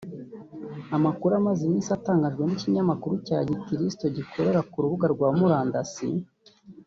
Amakuru 0.99 1.31
amaze 1.39 1.61
iminsi 1.63 1.89
atangajwe 1.97 2.41
n’ 2.45 2.51
ikinyamakuru 2.55 3.15
cya 3.27 3.39
Gikristo 3.47 4.05
gikorera 4.17 4.59
ku 4.69 4.77
rubuga 4.83 5.05
rwa 5.13 5.29
murandasi 5.37 6.09